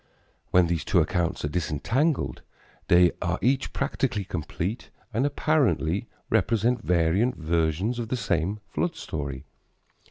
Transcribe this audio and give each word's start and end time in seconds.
When 0.49 0.65
these 0.65 0.83
two 0.83 0.99
accounts 0.99 1.45
are 1.45 1.47
disentangled, 1.47 2.41
they 2.87 3.11
are 3.21 3.37
each 3.39 3.71
practically 3.71 4.23
complete 4.23 4.89
and 5.13 5.27
apparently 5.27 6.07
represent 6.31 6.81
variant 6.83 7.37
versions 7.37 7.99
of 7.99 8.07
the 8.07 8.17
same 8.17 8.57
flood 8.65 8.95
story. 8.95 9.45